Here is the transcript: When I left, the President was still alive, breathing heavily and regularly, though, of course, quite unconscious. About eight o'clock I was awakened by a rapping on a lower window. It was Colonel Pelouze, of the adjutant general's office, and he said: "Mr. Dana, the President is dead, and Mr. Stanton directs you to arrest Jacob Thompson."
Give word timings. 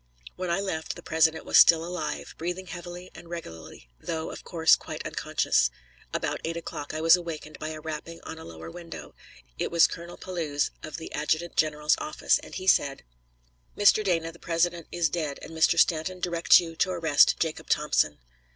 When 0.35 0.49
I 0.49 0.59
left, 0.59 0.95
the 0.95 1.03
President 1.03 1.45
was 1.45 1.59
still 1.59 1.85
alive, 1.85 2.33
breathing 2.39 2.65
heavily 2.65 3.11
and 3.13 3.29
regularly, 3.29 3.87
though, 3.99 4.31
of 4.31 4.43
course, 4.43 4.75
quite 4.75 5.05
unconscious. 5.05 5.69
About 6.11 6.41
eight 6.43 6.57
o'clock 6.57 6.91
I 6.95 7.01
was 7.01 7.15
awakened 7.15 7.59
by 7.59 7.67
a 7.69 7.79
rapping 7.79 8.19
on 8.23 8.39
a 8.39 8.43
lower 8.43 8.71
window. 8.71 9.13
It 9.59 9.69
was 9.69 9.85
Colonel 9.85 10.17
Pelouze, 10.17 10.71
of 10.81 10.97
the 10.97 11.13
adjutant 11.13 11.55
general's 11.55 11.99
office, 11.99 12.39
and 12.39 12.55
he 12.55 12.65
said: 12.65 13.03
"Mr. 13.77 14.03
Dana, 14.03 14.31
the 14.31 14.39
President 14.39 14.87
is 14.91 15.07
dead, 15.07 15.37
and 15.43 15.51
Mr. 15.51 15.77
Stanton 15.77 16.19
directs 16.19 16.59
you 16.59 16.75
to 16.77 16.89
arrest 16.89 17.39
Jacob 17.39 17.69
Thompson." 17.69 18.17